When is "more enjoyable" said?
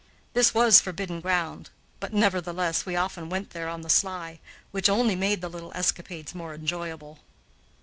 6.33-7.19